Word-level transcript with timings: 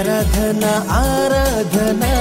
आराधना 0.00 0.72
आराधना 0.98 2.12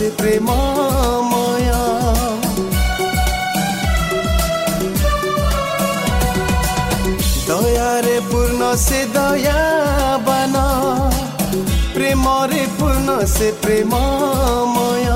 সে 0.00 0.08
প্রেমময় 0.18 1.70
দয়ারে 7.48 8.16
পূর্ণ 8.30 8.60
সে 8.76 9.00
দয়া 9.14 9.62
বন 10.26 10.54
প্রেমরে 11.94 12.64
পূর্ণ 12.78 13.08
সে 13.34 13.48
প্রেমময় 13.62 15.08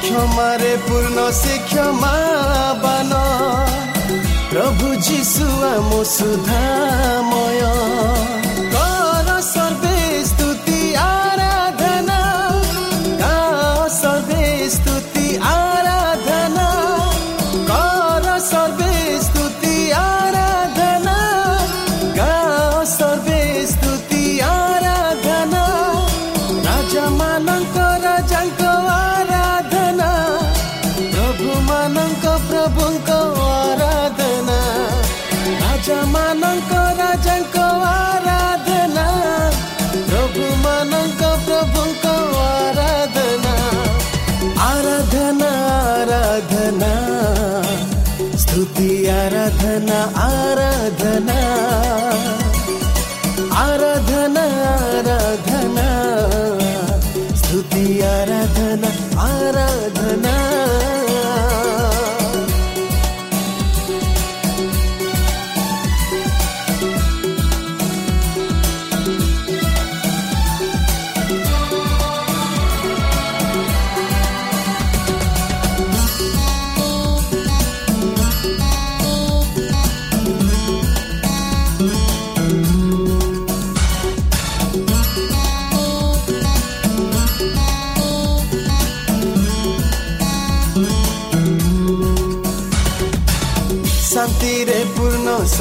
ক্ষমারে 0.00 0.74
পূর্ণ 0.86 1.16
সে 1.40 1.54
ক্ষমা 1.68 2.16
বান 2.82 3.12
প্রভু 4.50 4.86
যিশু 5.06 5.46
আম 5.70 5.90
সুধাময় 6.14 7.66
কর 7.96 8.49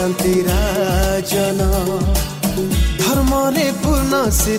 शान्ति 0.01 0.35
राजन। 0.43 1.59
धर्मले 3.01 3.65
पूर्ण 3.81 4.31
से 4.31 4.57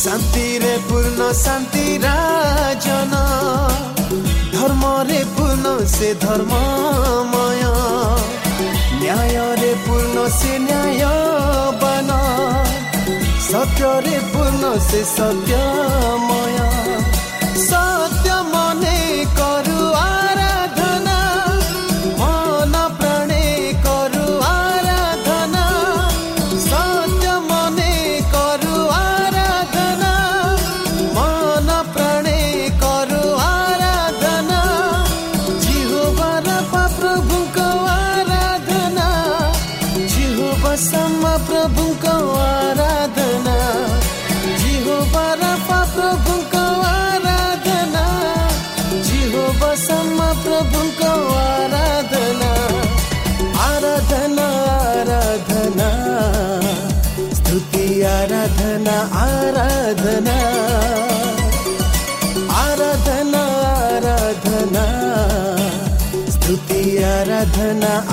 शान्ति 0.00 0.46
रे 0.58 0.76
पूर्ण 0.88 1.32
शान्ति 1.42 1.86
राजन। 2.04 3.14
धर्मले 4.56 5.22
पूर्ण 5.36 5.86
से 5.86 6.12
धर्म 6.24 6.52
माया 7.32 7.74
न्याय 9.00 9.36
रे 9.62 9.72
पूर्ण 9.86 10.28
से 10.38 10.58
न्याय 10.58 11.04
बना। 11.82 12.20
सत्यले 13.50 14.18
पूर्ण 14.34 14.78
से 14.80 15.04
सत्य 15.14 15.62
माया 16.26 16.69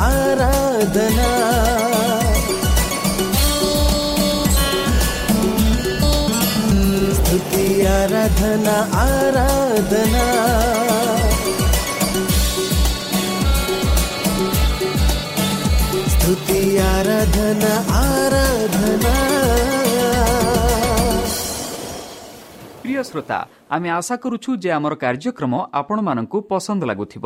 ఆరాధనా 0.07 1.29
స్తుతి 7.17 7.65
ఆరాధన 7.85 8.67
ఆరాధనా 9.05 10.25
స్తుతి 16.13 16.61
ఆరాధన 16.93 17.63
ఆరాధనా 18.03 19.15
প্রিয় 22.81 23.01
শ্রোতা 23.03 23.39
আমি 23.69 23.87
আশা 23.89 24.15
করুছু 24.17 24.49
যে 24.55 24.69
আমার 24.71 24.93
কার্যক্রম 24.95 25.53
আপনার 25.71 26.17
পসন্দ 26.49 26.81
লাগুব 26.83 27.25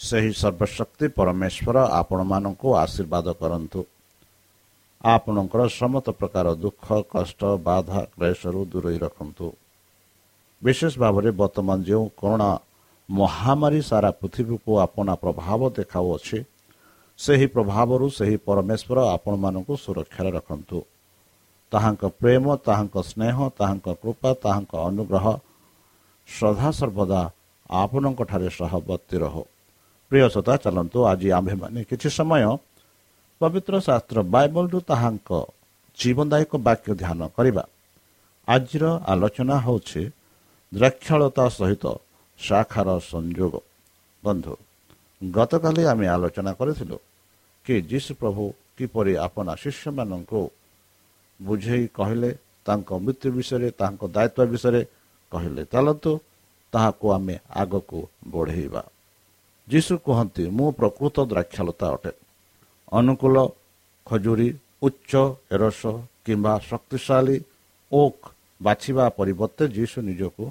ସେହି 0.00 0.32
ସର୍ବଶକ୍ତି 0.42 1.06
ପରମେଶ୍ୱର 1.18 1.76
ଆପଣମାନଙ୍କୁ 2.00 2.68
ଆଶୀର୍ବାଦ 2.84 3.26
କରନ୍ତୁ। 3.40 3.80
ଆପଣଙ୍କର 5.04 5.62
ସମସ୍ତ 5.80 6.08
ପ୍ରକାର 6.20 6.46
ଦୁଃଖ 6.64 6.86
କଷ୍ଟ 7.12 7.40
ବାଧା 7.66 8.00
କ୍ଲେଶରୁ 8.14 8.60
ଦୂରେଇ 8.72 8.98
ରଖନ୍ତୁ। 9.04 9.46
ବିଶେଷ 10.62 10.92
ଭାବରେ 11.02 11.30
ବର୍ତ୍ତମାନ 11.40 11.78
ଯେଉଁ 11.88 12.04
କରୋନା 12.20 12.50
ମହାମାରୀ 13.08 13.80
ସାରା 13.90 14.10
ପୃଥିବୀକୁ 14.20 14.72
ଆପଣା 14.86 15.14
ପ୍ରଭାବ 15.24 15.60
ଦେଖାଉଅଛି 15.78 16.38
ସେହି 17.18 17.46
ପ୍ରଭାବରୁ 17.54 18.06
ସେହି 18.18 18.36
ପରମେଶ୍ୱର 18.46 18.98
ଆପଣମାନଙ୍କୁ 19.16 19.74
ସୁରକ୍ଷାରେ 19.84 20.30
ରଖନ୍ତୁ। 20.38 20.78
ତାହାଙ୍କ 21.72 22.02
ପ୍ରେମ 22.20 22.44
ତାହାଙ୍କ 22.66 22.96
ସ୍ନେହ 23.10 23.36
ତାହାଙ୍କ 23.58 23.86
କୃପା 24.02 24.30
ତାହାଙ୍କ 24.44 24.72
ଅନୁଗ୍ରହ 24.88 25.26
ଶ୍ରଦ୍ଧା 26.28 26.70
ସର୍ବଦା 26.78 27.20
ଆପଣଙ୍କଠାରେ 27.82 28.48
ସହବର୍ତ୍ତୀ 28.58 29.16
ରହୁ। 29.24 29.42
ପ୍ରିୟ 30.10 30.26
ଶ୍ରୋତା 30.32 30.54
ଚାଲନ୍ତୁ 30.64 30.98
ଆଜି 31.10 31.28
ଆମ୍ଭେମାନେ 31.38 31.80
କିଛି 31.90 32.08
ସମୟ 32.18 32.42
ପବିତ୍ର 33.40 33.74
ଶାସ୍ତ୍ର 33.86 34.18
ବାଇବଲରୁ 34.34 34.78
ତାହାଙ୍କ 34.90 35.30
ଜୀବନଦାୟକ 35.98 36.52
ବାକ୍ୟ 36.66 36.90
ଧ୍ୟାନ 37.02 37.20
କରିବା। 37.36 37.64
ଆଜିର 38.48 38.84
ଆଲୋଚନା 39.12 39.56
ହେଉଛି 39.66 40.02
ଦ୍ରାକ୍ଷଳତା 40.72 41.44
ସହିତ 41.58 41.84
ଶାଖାର 42.40 42.88
ସଂଯୋଗ। 43.12 43.54
ବନ୍ଧୁ 44.22 44.54
ଗତକାଲି 45.22 45.82
ଆମେ 45.92 46.06
ଆଲୋଚନା 46.16 46.52
କରିଥିଲୁ 46.60 46.96
କି 47.66 47.74
ଯୀଶୁ 47.90 48.12
ପ୍ରଭୁ 48.20 48.44
କିପରି 48.76 49.12
ଆପଣା 49.26 49.52
ଶିଷ୍ୟମାନଙ୍କୁ 49.62 50.40
ବୁଝେଇ 51.40 51.84
କହିଲେ 51.98 52.30
ତାଙ୍କ 52.66 52.90
ମୃତ୍ୟୁ 53.04 53.28
ବିଷୟରେ 53.36 53.68
ତାଙ୍କ 53.80 54.02
ଦାୟିତ୍ୱ 54.14 54.50
ବିଷୟରେ 54.52 54.82
କହିଲେ 55.32 55.62
ଚାଲନ୍ତୁ 55.72 56.12
ତାହାକୁ 56.72 57.06
ଆମେ 57.16 57.36
ଆଗକୁ 57.62 58.00
ବଢ଼େଇବା। 58.32 58.82
ଯୀଶୁ 59.68 59.94
କୁହନ୍ତି 59.98 60.44
ମୁଁ 60.56 60.68
ପ୍ରକୃତ 60.78 61.16
ଦ୍ରାକ୍ଷଲତା 61.30 61.86
ଅଟେ। 61.94 62.12
ଅନୁକୂଳ 62.92 63.36
ଖଜୁରୀ 64.06 64.48
ଉଚ୍ଚ 64.82 65.12
ଏରସ 65.54 65.82
କିମ୍ବା 66.24 66.54
ଶକ୍ତିଶାଳୀ 66.70 67.36
ଓକ୍ 67.92 68.24
ବାଛିବା 68.62 69.04
ପରିବର୍ତ୍ତେ 69.18 69.64
ଯୀଶୁ 69.68 69.98
ନିଜକୁ 70.08 70.44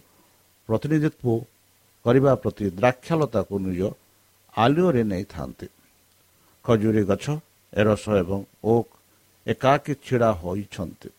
ପ୍ରତିନିଧିତ୍ୱ 0.69 1.45
କରିବା 2.05 2.33
ପ୍ରତି 2.35 2.65
ଦ୍ରାକ୍ଷଲତାକୁ 2.79 3.55
ନିଜ 3.65 3.81
ଆଲୁଅରେ 4.55 5.03
ନେଇଥାନ୍ତି। 5.03 5.67
ଖଜୁରୀ 6.65 7.03
ଗଛ 7.03 7.25
ଏରସ 7.73 8.05
ଏବଂ 8.21 8.39
ଓକ୍ 8.63 8.91
ଏକାକୀ 9.47 9.93
ଛିଡ଼ା 10.05 10.29
ହୋଇଛନ୍ତି। 10.41 11.09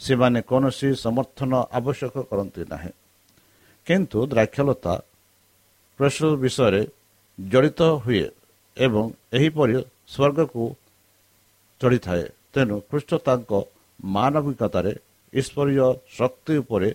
ସେମାନେ 0.00 0.40
କୌଣସି 0.42 0.88
ସମର୍ଥନ 1.04 1.52
ଆବଶ୍ୟକ 1.78 2.14
କରନ୍ତି 2.30 2.62
ନାହିଁ। 2.72 2.92
କିନ୍ତୁ 3.86 4.18
ଦ୍ରାକ୍ଷଲତା 4.32 4.94
ପ୍ରେସ 5.98 6.18
ବିଷୟରେ 6.42 6.82
ଜଡ଼ିତ 7.38 7.80
ହୁଏ 8.04 8.26
ଏବଂ 8.76 9.04
ଏହିପରି 9.32 9.74
ସ୍ୱର୍ଗକୁ 10.08 10.62
ଚଢ଼ିଥାଏ। 11.80 12.24
ତେଣୁ 12.52 12.76
ଖ୍ରୀଷ୍ଟ 12.88 13.10
ତାଙ୍କ 13.26 13.52
ମାନବିକତାରେ 14.04 14.92
ଈଶ୍ୱରୀୟ 15.32 15.86
ଶକ୍ତି 16.18 16.54
ଉପରେ 16.56 16.88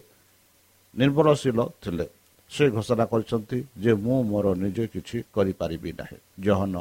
ନିର୍ଭରଶୀଳ 0.95 1.60
ଥିଲେ। 1.81 2.05
ସେ 2.51 2.63
ଘୋଷଣା 2.75 3.05
କରିଛନ୍ତି 3.05 3.57
ଯେ 3.83 3.91
ମୁଁ 4.03 4.17
ମୋର 4.24 4.48
ନିଜେ 4.63 4.86
କିଛି 4.93 5.17
କରିପାରିବି 5.36 5.91
ନାହିଁ। 6.00 6.17
ଜହନ 6.39 6.75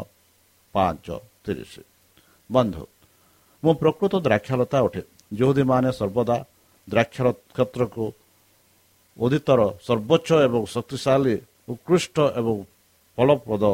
ପାଞ୍ଚ 0.74 1.06
ତିରିଶ। 1.44 1.74
ବନ୍ଧୁ 2.50 2.84
ମୁଁ 3.62 3.72
ପ୍ରକୃତ 3.74 4.14
ଦ୍ରାକ୍ଷାଲତା 4.26 4.78
ଅଟେ। 4.86 5.02
ଯେଉଁଦୀମାନେ 5.32 5.90
ସର୍ବଦା 5.92 6.36
ଦ୍ରାକ୍ଷର 6.88 7.26
କ୍ଷେତ୍ରକୁ 7.54 8.04
ଉଦିତର 9.16 9.60
ସର୍ବୋଚ୍ଚ 9.86 10.28
ଏବଂ 10.46 10.62
ଶକ୍ତିଶାଳୀ 10.66 11.34
ଉତ୍କୃଷ୍ଟ 11.68 12.16
ଏବଂ 12.40 12.56
ଫଳପ୍ରଦ 13.20 13.64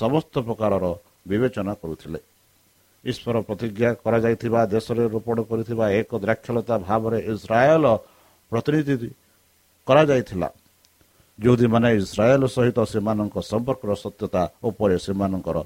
ସମସ୍ତ 0.00 0.34
ପ୍ରକାରର 0.42 0.84
ବିବେଚନା 1.30 1.72
କରୁଥିଲେ। 1.78 2.20
ଈଶ୍ୱର 3.04 3.36
ପ୍ରତିଜ୍ଞା 3.46 3.90
କରାଯାଇଥିବା 4.02 4.60
ଦେଶରେ 4.74 5.02
ରୋପଣ 5.14 5.38
କରିଥିବା 5.46 5.86
ଏକ 6.00 6.10
ଦ୍ରାକ୍ଷଲତା 6.18 6.74
ଭାବରେ 6.88 7.18
ଇସ୍ରାଏଲ 7.32 7.84
ପ୍ରତିନିଧି 8.50 9.08
କରାଯାଇଥିଲା। 9.86 10.48
ଯେଉଁଦୀମାନେ 11.38 11.88
ଇସ୍ରାଏଲ 12.02 12.42
ସହିତ 12.56 12.78
ସେମାନଙ୍କ 12.92 13.36
ସମ୍ପର୍କର 13.50 13.90
ସତ୍ୟତା 14.04 14.42
ଉପରେ 14.68 14.96
ସେମାନଙ୍କର 15.06 15.58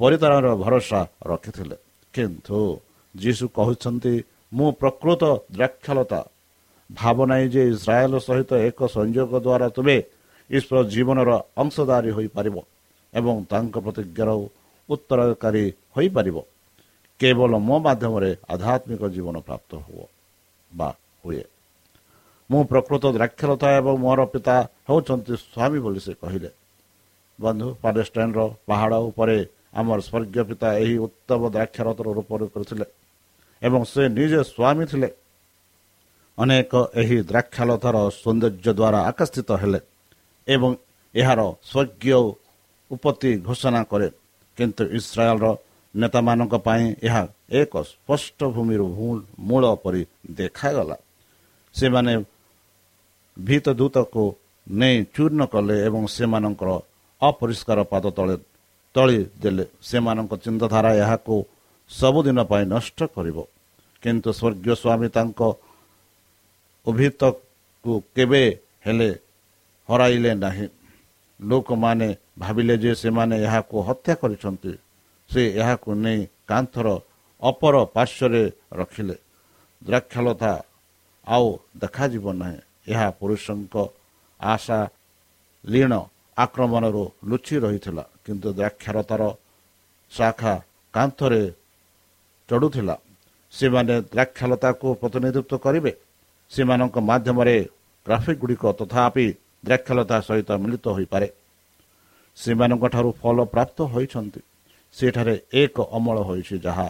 ପରିତାରର 0.00 0.46
ଭରସା 0.58 1.00
ରଖିଥିଲେ। 1.30 1.76
କିନ୍ତୁ 2.14 2.60
ଯୀଶୁ 3.14 3.44
କହୁଛନ୍ତି 3.54 4.14
ମୁଁ 4.52 4.68
ପ୍ରକୃତ 4.80 5.22
ଦ୍ରାକ୍ଷଲତା। 5.54 6.20
ଭାବ 6.90 7.18
ନାହିଁ 7.30 7.46
ଯେ 7.54 7.62
ଇସ୍ରାଏଲ 7.74 8.14
ସହିତ 8.18 8.50
ଏକ 8.68 8.78
ସଂଯୋଗ 8.96 9.32
ଦ୍ୱାରା 9.46 9.68
ତୁମେ 9.76 9.96
ଈଶ୍ୱର 10.50 10.78
ଜୀବନର 10.92 11.30
ଅଂଶଧାରୀ 11.62 12.10
ହୋଇପାରିବ 12.16 12.56
ଏବଂ 13.12 13.34
ତାଙ୍କ 13.50 13.74
ପ୍ରତିଜ୍ଞାର 13.84 14.30
ଉତ୍ତରକାରୀ 14.88 15.64
ହୋଇପାରିବ। 15.96 16.36
କେବଳ 17.20 17.52
ମୋ 17.68 17.76
ମାଧ୍ୟମରେ 17.86 18.30
ଆଧ୍ୟାତ୍ମିକ 18.52 19.02
ଜୀବନ 19.14 19.36
ପ୍ରାପ୍ତ 19.48 19.70
ହୁଅ 19.86 20.04
ବା 20.70 20.88
ହୁଏ। 21.22 21.42
ମୁଁ 22.50 22.62
ପ୍ରକୃତ 22.70 23.04
ଦ୍ରାକ୍ଷରତା 23.16 23.68
ଏବଂ 23.80 23.94
ମୋର 24.04 24.20
ପିତା 24.32 24.56
ହେଉଛନ୍ତି 24.88 25.34
ସ୍ୱାମୀ 25.44 25.78
ବୋଲି 25.84 26.00
ସେ 26.06 26.12
କହିଲେ। 26.22 26.50
ବନ୍ଧୁ 27.38 27.68
ପାଲେଷ୍ଟାଇନ୍ର 27.82 28.40
ପାହାଡ଼ 28.68 28.94
ଉପରେ 29.08 29.38
ଆମର 29.78 29.98
ସ୍ୱର୍ଗୀୟ 30.08 30.42
ପିତା 30.48 30.68
ଏହି 30.82 30.96
ଉତ୍ତମ 31.06 31.40
ଦ୍ରାକ୍ଷରଥର 31.54 32.08
ରୂପରେ 32.18 32.46
କରିଥିଲେ 32.54 32.86
ଏବଂ 33.62 33.80
ସେ 33.92 34.02
ନିଜେ 34.18 34.40
ସ୍ୱାମୀ 34.52 34.84
ଥିଲେ। 34.90 35.08
ଅନେକ 36.38 36.72
ଏହି 37.00 37.16
ଦ୍ରାକ୍ଷାଲତାର 37.30 37.96
ସୌନ୍ଦର୍ଯ୍ୟ 38.22 38.70
ଦ୍ୱାରା 38.78 38.98
ଆକର୍ଷିତ 39.10 39.50
ହେଲେ। 39.62 39.80
ଏବଂ 40.48 40.70
ଏହାର 41.14 41.40
ସ୍ୱର୍ଗୀୟ 41.70 42.20
ଉପତ୍ତି 42.90 43.30
ଘୋଷଣା 43.46 43.80
କରେ। 43.90 44.08
କିନ୍ତୁ 44.58 44.82
ଇସ୍ରାଏଲର 44.98 45.46
ନେତାମାନଙ୍କ 45.94 46.54
ପାଇଁ 46.66 46.84
ଏହା 47.06 47.22
ଏକ 47.60 47.72
ସ୍ପଷ୍ଟ 47.90 48.38
ଭୂମିର 48.54 48.82
ମୂଳ 49.48 49.64
ପରି 49.82 50.02
ଦେଖାଗଲା। 50.30 50.96
ସେମାନେ 51.74 52.12
ଭିତଦୂତକୁ 53.36 54.24
ନେଇ 54.78 54.96
ଚୂର୍ଣ୍ଣ 55.14 55.42
କଲେ 55.52 55.76
ଏବଂ 55.86 56.02
ସେମାନଙ୍କର 56.16 56.70
ଅପରିଷ୍କାର 57.22 57.78
ପାଦ 57.92 58.04
ତଳେ 58.16 58.36
ତଳି 58.94 59.18
ଦେଲେ। 59.42 59.64
ସେମାନଙ୍କ 59.82 60.32
ଚିନ୍ତାଧାରା 60.44 60.90
ଏହାକୁ 61.02 61.34
ସବୁଦିନ 61.90 62.38
ପାଇଁ 62.50 62.64
ନଷ୍ଟ 62.74 62.98
କରିବ। 63.14 63.38
କିନ୍ତୁ 64.02 64.30
ସ୍ୱର୍ଗୀୟ 64.38 64.74
ସ୍ୱାମୀ 64.82 65.08
ତାଙ୍କ 65.16 65.40
ଅଭିତକୁ 66.86 67.92
କେବେ 68.14 68.42
ହେଲେ 68.86 69.10
ହରାଇଲେ 69.88 70.32
ନାହିଁ। 70.34 70.66
ଲୋକମାନେ 71.40 72.08
ଭାବିଲେ 72.38 72.74
ଯେ 72.78 72.92
ସେମାନେ 72.94 73.36
ଏହାକୁ 73.46 73.76
ହତ୍ୟା 73.88 74.14
କରିଛନ୍ତି। 74.14 74.72
ସେ 75.30 75.42
ଏହାକୁ 75.60 75.90
ନେଇ 76.04 76.20
କାନ୍ଥର 76.50 76.86
ଅପର 77.42 77.74
ପାର୍ଶ୍ୱରେ 77.94 78.42
ରଖିଲେ। 78.80 79.16
ଦ୍ରାକ୍ଷଲତା 79.84 80.52
ଆଉ 81.26 81.46
ଦେଖାଯିବ 81.76 82.26
ନାହିଁ। 82.32 82.58
ଏହା 82.92 83.08
ପୁରୁଷଙ୍କ 83.18 83.74
ଆଶା 84.40 84.78
ଲୀଣ 85.64 85.92
ଆକ୍ରମଣରୁ 86.36 87.04
ଲୁଚି 87.24 87.56
ରହିଥିଲା 87.64 88.04
କିନ୍ତୁ 88.24 88.48
ଦ୍ରାକ୍ଷରତାର 88.58 89.22
ଶାଖା 90.12 90.54
କାନ୍ଥରେ 90.94 91.42
ଚଢ଼ୁଥିଲା। 92.48 92.96
ସେମାନେ 93.52 93.94
ଦ୍ରାକ୍ଷଲତାକୁ 94.12 94.86
ପ୍ରତିନିଧିତ୍ୱ 95.00 95.62
କରିବେ? 95.64 95.92
ସେମାନଙ୍କ 96.50 96.96
ମାଧ୍ୟମରେ 97.10 97.56
ଟ୍ରାଫିକ୍ 98.06 98.40
ଗୁଡ଼ିକ 98.40 98.64
ତଥାପି 98.78 99.26
ଦ୍ରାକ୍ଷଲତା 99.64 100.16
ସହିତ 100.20 100.50
ମିଳିତ 100.62 100.86
ହୋଇପାରେ। 100.96 101.28
ସେମାନଙ୍କଠାରୁ 102.38 103.10
ଫଳ 103.20 103.36
ପ୍ରାପ୍ତ 103.44 103.78
ହୋଇଛନ୍ତି। 103.92 104.40
ସେଠାରେ 104.96 105.34
ଏକ 105.52 105.76
ଅମଳ 105.96 106.16
ହୋଇଛି 106.28 106.56
ଯାହା 106.66 106.86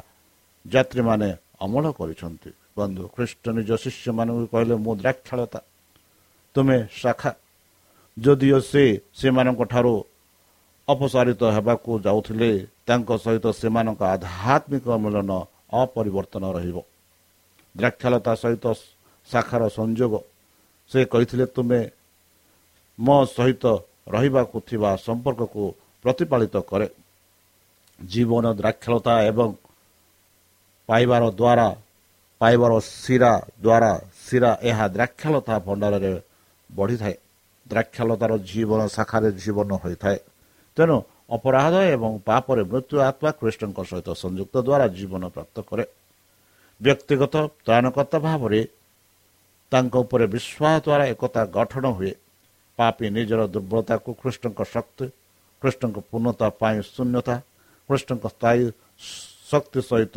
ଯାତ୍ରୀମାନେ 0.65 1.29
ଅମଳ 1.65 1.85
କରିଛନ୍ତି। 1.99 2.51
ବନ୍ଧୁ 2.77 3.03
ଖ୍ରୀଷ୍ଟ 3.15 3.45
ନିଜ 3.57 3.71
ଶିଷ୍ୟମାନଙ୍କୁ 3.85 4.45
କହିଲେ 4.53 4.75
ମୁଁ 4.85 4.93
ଦ୍ରାକ୍ଷଳତା 5.03 5.61
ତୁମେ 6.55 6.79
ଶାଖା। 7.03 7.33
ଯଦିଓ 8.17 8.59
ସେ 8.61 8.85
ସେମାନଙ୍କ 9.15 9.61
ଠାରୁ 9.73 9.95
ଅପସାରିତ 10.89 11.43
ହେବାକୁ 11.57 11.91
ଯାଉଥିଲେ 12.07 12.51
ତାଙ୍କ 12.87 13.11
ସହିତ 13.25 13.47
ସେମାନଙ୍କ 13.61 14.01
ଆଧ୍ୟାତ୍ମିକ 14.15 14.87
ମିଳନ 15.05 15.31
ଅପରିବର୍ତ୍ତନ 15.81 16.45
ରହିବ। 16.57 16.77
ଦ୍ରାକ୍ଷାଲତା 17.75 18.33
ସହିତ 18.43 18.65
ଶାଖାର 19.29 19.63
ସଂଯୋଗ। 19.79 20.15
ସେ 20.91 21.01
କହିଥିଲେ 21.13 21.47
ତୁମେ 21.57 21.81
ମୋ 22.99 23.17
ସହିତ 23.27 23.65
ରହିବାକୁ 24.15 24.57
ଥିବା 24.69 24.91
ସମ୍ପର୍କକୁ 25.07 25.63
ପ୍ରତିପାଳିତ 26.05 26.57
କରେ। 26.71 26.89
ଜୀବନ 27.99 28.45
ଦ୍ରାକ୍ଷଳତା 28.61 29.15
ଏବଂ 29.31 29.49
ପାଇବାର 30.89 31.23
ଦ୍ୱାରା 31.41 31.69
ପାଇବାର 32.41 32.73
ଶିରା 32.81 33.33
ଦ୍ୱାରା 33.65 33.91
ଶିରା 34.27 34.51
ଏହା 34.71 34.85
ଦ୍ରାକ୍ଷାଲତା 34.89 35.55
ଭଣ୍ଡାରରେ 35.67 36.13
ବଢ଼ିଥାଏ। 36.71 37.17
ଦ୍ରାକ୍ଷାଲତାର 37.67 38.33
ଜୀବନ 38.51 38.81
ଶାଖାରେ 38.97 39.29
ଜୀବନ 39.43 39.71
ହୋଇଥାଏ। 39.83 40.19
ତେଣୁ 40.77 40.97
ଅପରାଧ 41.37 41.75
ଏବଂ 41.95 42.13
ପାପରେ 42.29 42.63
ମୃତ୍ୟୁ 42.73 42.97
ଆତ୍ମା 43.09 43.31
କୃଷ୍ଣଙ୍କ 43.41 43.79
ସହିତ 43.91 44.09
ସଂଯୁକ୍ତ 44.25 44.55
ଦ୍ୱାରା 44.67 44.87
ଜୀବନ 44.99 45.23
ପ୍ରାପ୍ତ 45.35 45.57
କରେ। 45.69 45.85
ବ୍ୟକ୍ତିଗତ 46.81 47.35
ତ୍ରାଣକର୍ତ୍ତା 47.65 48.19
ଭାବରେ 48.29 48.61
ତାଙ୍କ 49.73 49.95
ଉପରେ 50.05 50.25
ବିଶ୍ୱାସ 50.35 50.77
ଦ୍ୱାରା 50.87 51.05
ଏକତା 51.13 51.43
ଗଠନ 51.57 51.85
ହୁଏ। 51.97 52.13
ପାପି 52.79 53.07
ନିଜର 53.17 53.41
ଦୁର୍ବଳତାକୁ 53.55 54.11
କୃଷ୍ଣଙ୍କ 54.21 54.61
ଶକ୍ତି 54.75 55.05
କୃଷ୍ଣଙ୍କ 55.63 55.97
ପୂର୍ଣ୍ଣତା 56.11 56.47
ପାଇଁ 56.61 56.79
ଶୂନ୍ୟତା 56.95 57.35
କୃଷ୍ଣଙ୍କ 57.89 58.25
ସ୍ଥାୟୀ 58.35 58.65
ଶକ୍ତି 59.51 59.81
ସହିତ 59.89 60.17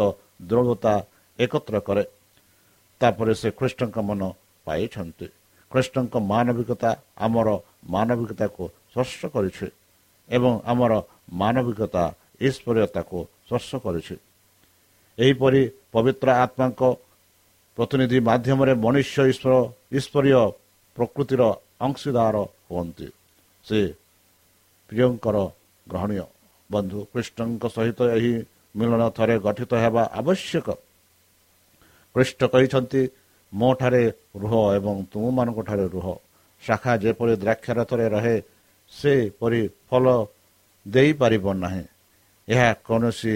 ଦୃଢ଼ତା 0.50 0.94
ଏକତ୍ର 1.40 1.76
କରେ। 1.88 2.04
ତାପରେ 3.02 3.34
ସେ 3.42 3.50
କୃଷ୍ଣଙ୍କ 3.60 3.98
ମନ 4.10 4.22
ପାଇଛନ୍ତି। 4.68 5.28
କୃଷ୍ଣଙ୍କ 5.72 6.16
ମାନବିକତା 6.32 6.90
ଆମର 7.26 7.48
ମାନବିକତାକୁ 7.96 8.64
ସ୍ପର୍ଶ 8.92 9.20
କରିଛି 9.36 9.68
ଏବଂ 10.30 10.52
ଆମର 10.72 10.94
ମାନବିକତା 11.42 12.04
ଈଶ୍ୱରୀୟତାକୁ 12.48 13.18
ସ୍ପର୍ଶ 13.48 13.70
କରିଛି। 13.86 14.16
ଏହିପରି 15.18 15.62
ପବିତ୍ର 15.94 16.28
ଆତ୍ମାଙ୍କ 16.44 16.82
ପ୍ରତିନିଧି 17.78 18.20
ମାଧ୍ୟମରେ 18.30 18.74
ମନୁଷ୍ୟ 18.86 19.18
ଈଶ୍ୱର 19.32 19.54
ଈଶ୍ୱରୀୟ 19.98 20.42
ପ୍ରକୃତିର 20.98 21.42
ଅଂଶୀଦାର 21.82 22.36
ହୁଅନ୍ତି 22.70 23.08
ସେ 23.66 23.80
ପ୍ରିୟଙ୍କର 24.90 25.38
ଗ୍ରହଣୀୟ 25.88 26.26
ବନ୍ଧୁ 26.70 27.00
କୃଷ୍ଣଙ୍କ 27.12 27.64
ସହିତ 27.76 28.00
ଏହି 28.18 28.34
ମିଳନ 28.76 29.04
ଥରେ 29.18 29.36
ଗଠିତ 29.46 29.72
ହେବା 29.84 30.04
ଆବଶ୍ୟକ 30.20 30.68
କୃଷ୍ଣ 32.16 32.42
କହିଛନ୍ତି 32.54 33.02
ମୋ 33.54 33.70
ଠାରେ 33.80 34.04
ରୁହ 34.42 34.54
ଏବଂ 34.78 34.96
ତୁମମାନଙ୍କଠାରେ 35.12 35.86
ରୁହ 35.96 36.08
ଶାଖା 36.64 36.94
ଯେପରି 37.04 37.34
ଦ୍ରାକ୍ଷାରଥରେ 37.44 38.06
ରହେ 38.16 38.36
ସେପରି 38.92 39.62
ଫଳ 39.90 40.06
ଦେଇପାରିବ 40.86 41.46
ନାହିଁ 41.64 41.84
ଏହା 42.48 42.70
କୌଣସି 42.88 43.36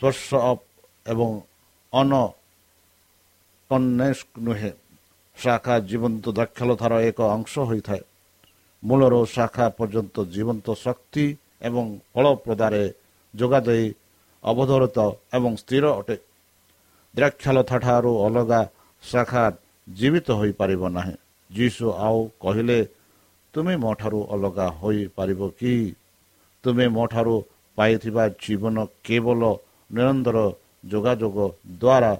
ସ୍ପର୍ଶ 0.00 0.28
ଏବଂ 1.06 1.30
ଅନ 1.92 2.12
ନୁହେଁ। 4.38 4.72
ଶାଖା 5.36 5.74
ଜୀବନ୍ତ 5.90 6.24
ଦ୍ରାକ୍ଷଲତାର 6.30 6.92
ଏକ 7.08 7.18
ଅଂଶ 7.36 7.52
ହୋଇଥାଏ 7.68 8.02
ମୂଳରୁ 8.82 9.20
ଶାଖା 9.26 9.66
ପର୍ଯ୍ୟନ୍ତ 9.78 10.16
ଜୀବନ୍ତ 10.34 10.66
ଶକ୍ତି 10.76 11.26
ଏବଂ 11.62 11.86
ଫଳ 12.12 12.26
ପ୍ରଦାରେ 12.44 12.82
ଯୋଗାଦେଇ 13.34 13.86
ଅବଧରତ 14.44 14.98
ଏବଂ 15.36 15.52
ସ୍ଥିର 15.62 15.84
ଅଟେ 16.00 16.16
ଦ୍ରାକ୍ଷାଲତା 17.14 17.76
ଠାରୁ 17.78 18.12
ଅଲଗା 18.26 18.60
ଶାଖା 19.04 19.44
ଜୀବିତ 19.88 20.28
ହୋଇପାରିବ 20.40 20.82
ନାହିଁ 20.96 21.16
ଯୀଶୁ 21.50 21.86
ଆଉ 21.98 22.18
କହିଲେ 22.40 22.78
ତୁମେ 23.54 23.74
ମୋ 23.82 23.92
ଠାରୁ 24.00 24.20
ଅଲଗା 24.30 24.66
ହୋଇପାରିବ 24.80 25.40
କି 25.58 25.72
ତୁମେ 26.64 26.86
ମୋ 26.96 27.04
ଠାରୁ 27.12 27.34
ପାଇଥିବା 27.78 28.24
ଜୀବନ 28.42 28.76
କେବଳ 29.04 29.42
ନିରନ୍ତର 29.90 30.38
ଯୋଗାଯୋଗ 30.90 31.38
ଦ୍ୱାରା 31.74 32.12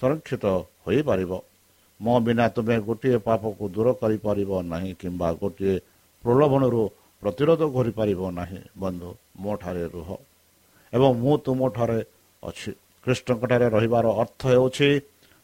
ସଂରକ୍ଷିତ 0.00 0.44
ହୋଇପାରିବ 0.84 1.32
ମୋ 2.00 2.14
ବିନା 2.26 2.44
ତୁମେ 2.48 2.76
ଗୋଟିଏ 2.78 3.18
ପାପକୁ 3.26 3.64
ଦୂର 3.74 3.88
କରିପାରିବ 4.00 4.50
ନାହିଁ 4.72 4.92
କିମ୍ବା 5.00 5.28
ଗୋଟିଏ 5.32 5.74
ପ୍ରଲୋଭନରୁ 6.24 6.82
ପ୍ରତିରୋଧ 7.22 7.62
କରିପାରିବ 7.76 8.20
ନାହିଁ। 8.30 8.60
ବନ୍ଧୁ 8.78 9.10
ମୋ 9.42 9.52
ଠାରେ 9.62 9.84
ରୁହ। 9.94 10.08
ଏବଂ 10.92 11.10
ମୁଁ 11.22 11.34
ତୁମଠାରେ 11.44 12.00
ଅଛି। 12.42 12.70
କୃଷ୍ଣଙ୍କଠାରେ 13.04 13.66
ରହିବାର 13.76 14.06
ଅର୍ଥ 14.22 14.40
ହେଉଛି 14.46 14.88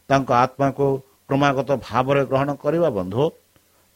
ତାଙ୍କ 0.09 0.29
ଆତ୍ମାକୁ 0.43 0.85
କ୍ରମାଗତ 1.27 1.69
ଭାବରେ 1.87 2.21
ଗ୍ରହଣ 2.25 2.49
କରିବା 2.63 2.89
ବନ୍ଧୁ। 2.89 3.23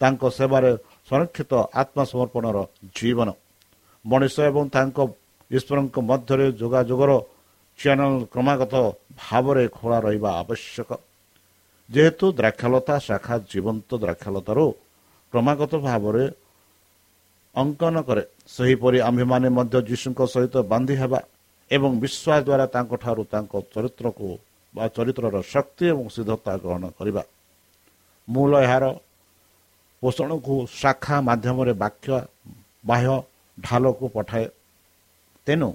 ତାଙ୍କ 0.02 0.22
ସେବାରେ 0.38 0.72
ସଂରକ୍ଷିତ 1.10 1.52
ଆତ୍ମସମର୍ପଣର 1.82 2.58
ଜୀବନ। 2.96 3.30
ମଣିଷ 4.06 4.36
ଏବଂ 4.50 4.64
ତାଙ୍କ 4.76 4.98
ଈଶ୍ୱରଙ୍କ 5.52 5.96
ମଧ୍ୟରେ 6.10 6.46
ଯୋଗାଯୋଗର 6.60 7.12
ଚ୍ୟାନେଲ 7.80 8.14
କ୍ରମାଗତ 8.34 8.74
ଭାବରେ 9.22 9.64
ଖୋଲା 9.78 9.98
ରହିବା 10.06 10.30
ଆବଶ୍ୟକ। 10.42 10.90
ଯେହେତୁ 11.90 12.26
ଦ୍ରାକ୍ଷାଲତା 12.40 12.96
ଶାଖା 13.08 13.36
ଜୀବନ୍ତ 13.52 13.90
ଦ୍ରାକ୍ଷାଲତାରୁ 14.04 14.66
କ୍ରମାଗତ 15.34 15.74
ଭାବରେ 15.88 16.26
ଅଙ୍କନ 17.56 17.96
କରେ 18.08 18.24
ସେହିପରି 18.56 18.98
ଆମ୍ଭେମାନେ 19.10 19.48
ମଧ୍ୟ 19.58 19.78
ଯୀଶୁଙ୍କ 19.90 20.20
ସହିତ 20.34 20.56
ବାନ୍ଧି 20.72 20.96
ହେବା 21.02 21.20
ଏବଂ 21.72 21.92
ବିଶ୍ୱାସ 22.04 22.40
ଦ୍ୱାରା 22.48 22.66
ତାଙ୍କଠାରୁ 22.76 23.22
ତାଙ୍କ 23.34 23.54
ଚରିତ୍ରକୁ 23.74 24.28
ବା 24.76 24.84
ଚରିତ୍ରର 24.96 25.36
ଶକ୍ତି 25.54 25.84
ଏବଂ 25.94 26.06
ସିଦ୍ଧତା 26.16 26.54
ଗ୍ରହଣ 26.64 26.84
କରିବା। 26.98 27.24
ମୂଳ 28.28 28.52
ଏହାର 28.66 28.86
ପୋଷଣକୁ 30.04 30.56
ଶାଖା 30.82 31.16
ମାଧ୍ୟମରେ 31.28 31.74
ବାକ୍ୟ 31.84 32.10
ବାହ୍ୟ 32.90 33.16
ଢାଲକୁ 33.58 34.06
ପଠାଏ। 34.16 34.46
ତେଣୁ 35.48 35.70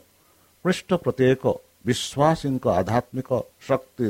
ପୃଷ୍ଠ 0.65 0.89
ପ୍ରତ୍ୟେକ 1.05 1.45
ବିଶ୍ୱାସୀଙ୍କ 1.87 2.65
ଆଧ୍ୟାତ୍ମିକ 2.81 3.31
ଶକ୍ତି 3.69 4.07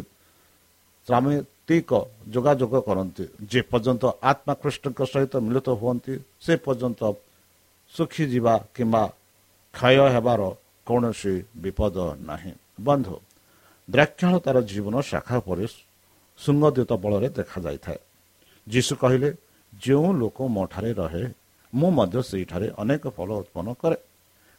ସାମିତିକ 1.65 1.93
ଯୋଗାଯୋଗ 2.29 2.75
କରନ୍ତି। 2.85 3.25
ଯେ 3.51 3.61
ପର୍ଯ୍ୟନ୍ତ 3.73 4.05
ଆତ୍ମାକୃଷ୍ଣଙ୍କ 4.23 5.01
ସହିତ 5.13 5.35
ମିଳିତ 5.41 5.69
ହୁଅନ୍ତି 5.81 6.15
ସେ 6.45 6.53
ପର୍ଯ୍ୟନ୍ତ 6.65 7.01
ଶୁଖିଯିବା 7.95 8.55
କିମ୍ବା 8.75 9.03
କ୍ଷୟ 9.75 10.07
ହେବାର 10.15 10.41
କୌଣସି 10.87 11.35
ବିପଦ 11.63 11.97
ନାହିଁ। 12.29 12.53
ବନ୍ଧୁ 12.87 13.17
ଦ୍ରାକ୍ଷାଳତାର 13.89 14.57
ଜୀବନ 14.71 14.95
ଶାଖା 15.11 15.37
ପରି 15.47 15.67
ସୁଙ୍ଗଦିତ 16.39 16.91
ବଳରେ 17.05 17.29
ଦେଖାଯାଇଥାଏ। 17.39 18.01
ଯୀଶୁ 18.67 18.93
କହିଲେ 19.03 19.29
ଯେଉଁ 19.83 20.09
ଲୋକ 20.21 20.39
ମୋ 20.55 20.63
ଠାରେ 20.73 20.91
ରହେ 21.01 21.25
ମୁଁ 21.73 21.89
ମଧ୍ୟ 21.99 22.19
ସେଇଠାରେ 22.31 22.67
ଅନେକ 22.83 23.05
ଫଳ 23.17 23.29
ଉତ୍ପନ୍ନ 23.43 23.69
କରେ। 23.81 23.97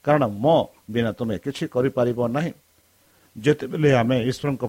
କାରଣ 0.05 0.23
ମୋ 0.43 0.57
ବିନା 0.93 1.11
ତୁମେ 1.17 1.35
କିଛି 1.45 1.63
କରିପାରିବ 1.73 2.19
ନାହିଁ। 2.35 2.51
ଯେତେବେଳେ 3.35 3.89
ଆମେ 4.01 4.17
ଈଶ୍ୱରଙ୍କ 4.29 4.63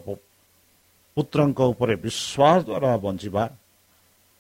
ପୁତ୍ରଙ୍କ 1.17 1.61
ଉପରେ 1.73 1.95
ବିଶ୍ୱାସ 1.97 2.59
ଦ୍ୱାରା 2.69 2.91
ବଞ୍ଚିବା। 3.05 3.45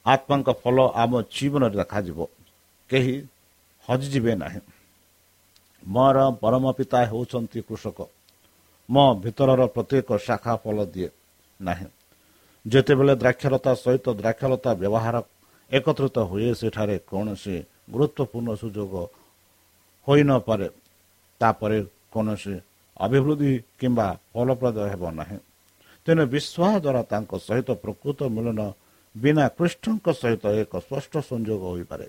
ଆତ୍ମାଙ୍କ 0.07 0.49
ଫଳ 0.63 0.77
ଆମ 1.03 1.13
ଜୀବନରେ 1.35 1.77
ଦେଖାଯିବ। 1.77 2.19
କେହି 2.91 3.15
ହଜିଯିବେ 3.89 4.33
ନାହିଁ। 4.35 4.61
ମୋର 5.87 6.17
ପରମ 6.43 6.65
ପିତା 6.79 6.99
ହେଉଛନ୍ତି 7.11 7.61
କୃଷକ। 7.69 7.99
ମୋ 8.89 9.05
ଭିତରର 9.25 9.63
ପ୍ରତ୍ୟେକ 9.67 10.09
ଶାଖା 10.27 10.53
ଫଳ 10.57 10.77
ଦିଏ 10.85 11.09
ନାହିଁ। 11.61 11.89
ଯେତେବେଳେ 12.65 13.15
ଦ୍ରାକ୍ଷରତା 13.17 13.73
ସହିତ 13.75 14.07
ଦ୍ରାକ୍ଷଲତା 14.21 14.71
ବ୍ୟବହାର 14.81 15.17
ଏକତ୍ରିତ 15.71 16.17
ହୁଏ 16.31 16.49
ସେଠାରେ 16.55 16.97
କୌଣସି 17.11 17.57
ଗୁରୁତ୍ୱପୂର୍ଣ୍ଣ 17.91 18.51
ସୁଯୋଗ 18.61 18.95
ହୋଇନପାରେ 20.07 20.69
ତାପରେ 21.41 21.79
କୌଣସି 22.13 22.55
ଅଭିବୃଦ୍ଧି 22.97 23.53
କିମ୍ବା 23.79 24.07
ଫଳପ୍ରଦ 24.33 24.79
ହେବ 24.93 25.03
ନାହିଁ। 25.11 25.39
ତେଣୁ 26.07 26.25
ବିଶ୍ୱାସ 26.35 26.75
ଦ୍ୱାରା 26.85 27.03
ତାଙ୍କ 27.11 27.33
ସହିତ 27.47 27.69
ପ୍ରକୃତ 27.83 28.19
ମିଳନ 28.37 28.61
ବିନା 29.15 29.45
କୃଷ୍ଣଙ୍କ 29.59 30.07
ସହିତ 30.23 30.45
ଏକ 30.63 30.73
ସ୍ପଷ୍ଟ 30.87 31.13
ସଂଯୋଗ 31.31 31.63
ହୋଇପାରେ। 31.75 32.07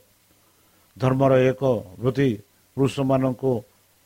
ଧର୍ମର 0.98 1.32
ଏକ 1.52 1.62
ବୃତ୍ତି 2.02 2.30
ପୁରୁଷମାନଙ୍କୁ 2.78 3.52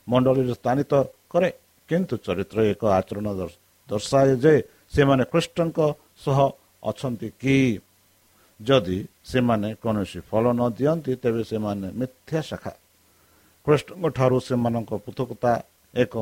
ମଣ୍ଡଳୀରେ 0.07 0.53
ସ୍ଥାନିତ 0.59 0.91
କରେ 1.31 1.49
କିନ୍ତୁ 1.89 2.15
ଚରିତ୍ର 2.25 2.57
ଏକ 2.71 2.81
ଆଚରଣ 2.99 3.27
ଦର୍ଶାଏ 3.89 4.31
ଯେ 4.43 4.53
ସେମାନେ 4.95 5.23
କୃଷ୍ଣଙ୍କ 5.31 5.79
ସହ 6.23 6.37
ଅଛନ୍ତି 6.89 7.29
କି? 7.41 7.57
ଯଦି 8.59 8.97
ସେମାନେ 9.31 9.69
କୌଣସି 9.81 10.19
ଫଳ 10.29 10.43
ନ 10.53 10.61
ଦିଅନ୍ତି 10.77 11.13
ତେବେ 11.21 11.43
ସେମାନେ 11.51 11.87
ମିଥ୍ୟା 11.99 12.39
ଶାଖା। 12.49 12.73
କୃଷ୍ଣଙ୍କ 13.65 14.05
ଠାରୁ 14.17 14.37
ସେମାନଙ୍କ 14.47 14.91
ପୃଥକତା 15.05 15.53
ଏକ 15.93 16.13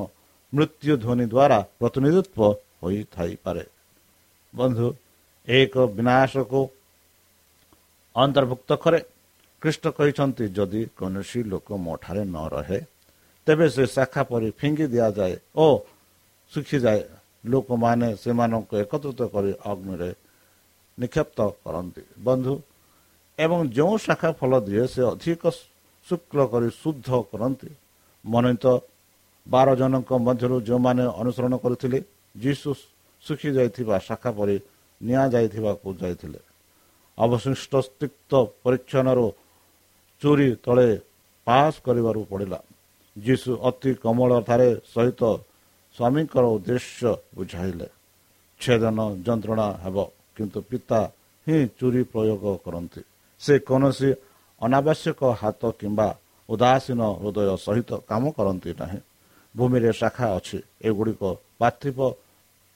ମୃତ୍ୟୁ 0.54 0.94
ଧ୍ୱନି 1.04 1.26
ଦ୍ୱାରା 1.34 1.60
ପ୍ରତିନିଧିତ୍ୱ 1.80 2.58
ହୋଇଥାଇପାରେ। 2.82 3.64
ବନ୍ଧୁ 4.54 4.88
ଏକ 5.48 5.74
ବିନାଶକୁ 5.98 6.60
ଅନ୍ତର୍ଭୁକ୍ତ 8.16 8.72
କରେ। 8.84 9.00
ଖ୍ରୀଷ୍ଟ 9.62 9.86
କହିଛନ୍ତି 9.98 10.46
ଯଦି 10.58 10.82
କୌଣସି 10.98 11.40
ଲୋକ 11.52 11.68
ମୋ 11.86 11.94
ଠାରେ 12.04 12.24
ନ 12.26 12.38
ରହେ 12.56 12.80
ତେବେ 13.48 13.66
ସେ 13.76 13.84
ଶାଖା 13.96 14.22
ପରି 14.30 14.50
ଫିଙ୍ଗି 14.60 14.86
ଦିଆଯାଏ 14.94 15.36
ଓ 15.56 15.66
ଶୁଖିଯାଏ। 16.52 17.02
ଲୋକମାନେ 17.46 18.08
ସେମାନଙ୍କୁ 18.24 18.74
ଏକତ୍ରିତ 18.84 19.22
କରି 19.34 19.52
ଅଗ୍ନିରେ 19.72 20.10
ନିକ୍ଷେପ୍ତ 20.98 21.40
କରନ୍ତି। 21.64 22.04
ବନ୍ଧୁ 22.28 22.54
ଏବଂ 23.40 23.60
ଯେଉଁ 23.78 23.96
ଶାଖା 24.06 24.30
ଫଳ 24.40 24.52
ଦିଏ 24.68 24.84
ସେ 24.94 25.02
ଅଧିକ 25.14 25.44
ଶୁକ୍ଳ 26.08 26.40
କରି 26.52 26.70
ଶୁଦ୍ଧ 26.82 27.10
କରନ୍ତି। 27.32 27.70
ମନୋନୀତ 28.26 28.66
ବାର 29.48 29.68
ଜଣଙ୍କ 29.80 30.12
ମଧ୍ୟରୁ 30.28 30.58
ଯେଉଁମାନେ 30.68 31.04
ଅନୁସରଣ 31.22 31.54
କରିଥିଲେ 31.64 32.00
ଯୀଶୁ 32.36 32.70
ଶୁଖି 33.24 33.50
ଯାଇଥିବା 33.58 33.96
ଶାଖା 34.00 34.32
ପରି 34.32 34.56
ନିଆଯାଇଥିବାକୁ 35.02 35.88
ଯାଇଥିଲେ 36.02 36.40
ଅବଶିଷ୍ଟ 37.18 37.74
ସ୍ତିକ୍ତ 37.88 38.32
ପରୀକ୍ଷଣରୁ 38.64 39.28
ଚୋରି 40.22 40.50
ତଳେ 40.66 40.90
ପାସ୍ 41.48 41.78
କରିବାରୁ 41.86 42.22
ପଡ଼ିଲା 42.32 42.60
ଯୀଶୁ 43.16 43.52
ଅତି 43.62 43.92
କୋମଳତାରେ 44.04 44.70
ସହିତ 44.86 45.22
ସ୍ୱାମୀଙ୍କର 45.96 46.46
ଉଦ୍ଦେଶ୍ୟ 46.56 47.12
ବୁଝାଇଲେ 47.36 47.88
ଛେଦନ 48.62 49.00
ଯନ୍ତ୍ରଣା 49.26 49.68
ହେବ 49.84 49.98
କିନ୍ତୁ 50.38 50.60
ପିତା 50.70 51.02
ହିଁ 51.48 51.60
ଚୁରି 51.78 52.02
ପ୍ରୟୋଗ 52.12 52.44
କରନ୍ତି 52.66 53.02
ସେ 53.42 53.54
କୌଣସି 53.68 54.10
ଅନାବଶ୍ୟକ 54.62 55.22
ହାତ 55.42 55.62
କିମ୍ବା 55.80 56.08
ଉଦାସୀନ 56.50 57.02
ହୃଦୟ 57.20 57.40
ସହିତ 57.58 57.92
କାମ 58.10 58.24
କରନ୍ତି 58.38 58.72
ନାହିଁ 58.80 59.00
ଭୂମିରେ 59.56 59.92
ଶାଖା 59.92 60.28
ଅଛି 60.38 60.58
ଏଗୁଡ଼ିକ 60.88 61.24
ପାର୍ଥିବ 61.60 62.00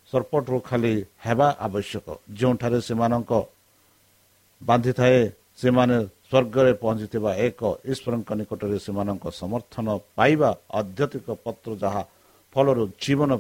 ସର୍ପଟରୁ 0.10 0.58
ଖାଲି 0.70 0.94
ହେବା 1.26 1.48
ଆବଶ୍ୟକ। 1.68 2.06
ଯେଉଁଠାରେ 2.40 2.80
ସେମାନଙ୍କ 2.90 3.32
ବାନ୍ଧିଥାଏ 4.62 5.20
ସେମାନେ 5.62 5.98
ସ୍ୱର୍ଗରେ 6.30 6.72
ପହଞ୍ଚିଥିବା 6.84 7.32
ଏକ 7.48 7.62
ଈଶ୍ୱରଙ୍କ 7.92 8.30
ନିକଟରେ 8.40 8.78
ସେମାନଙ୍କ 8.86 9.26
ସମର୍ଥନ 9.42 9.88
ପାଇବା 10.18 10.50
ଆଧ୍ୟାତ୍ମିକ 10.80 11.28
ପତ୍ର 11.46 11.70
ଯାହା 11.84 12.02
ଫଳରୁ 12.56 12.84
ଜୀବନ 13.04 13.32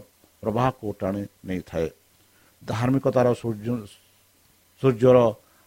ପ୍ରବାହକୁ 0.43 0.85
ଟାଣି 0.99 1.23
ନେଇଥାଏ। 1.47 1.87
ଧାର୍ମିକତାର 2.61 3.27
ସୂର୍ଯ୍ୟର 4.81 5.17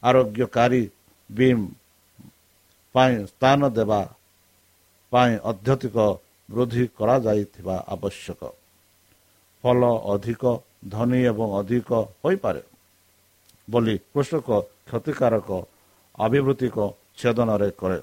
ଆରୋଗ୍ୟକାରୀ 0.02 0.82
ବିମ୍ 1.30 1.64
ପାଇଁ 2.94 3.14
ସ୍ଥାନ 3.30 3.60
ଦେବା 3.78 4.00
ପାଇଁ 5.12 5.32
ଅଧ୍ୟାତ୍ମିକ 5.50 5.96
ବୃଦ୍ଧି 6.48 6.84
କରାଯାଇଥିବା 6.98 7.76
ଆବଶ୍ୟକ। 7.94 8.40
ଫଳ 9.64 9.80
ଅଧିକ 10.12 10.42
ଧନୀ 10.92 11.20
ଏବଂ 11.30 11.48
ଅଧିକ 11.60 11.90
ହୋଇପାରେ 12.22 12.62
ବୋଲି 13.68 13.94
କୃଷକ 14.12 14.48
କ୍ଷତିକାରକ 14.88 15.48
ଅଭିବୃଦ୍ଧିକ 16.18 16.76
ଛେଦନରେ 17.18 17.68
କରେ 17.80 17.98